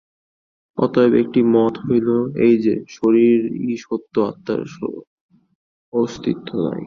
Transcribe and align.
অতএব 0.77 1.11
একটি 1.13 1.39
মত 1.55 1.73
হইল 1.85 2.09
এই 2.45 2.55
যে, 2.57 2.75
শরীরই 2.89 3.75
সত্য, 3.77 4.13
আত্মার 4.21 4.61
অস্তিত্ব 5.93 6.49
নাই। 6.65 6.79